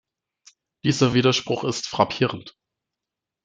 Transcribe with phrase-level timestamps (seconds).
[0.83, 2.57] Dieser Widerspruch ist frappierend.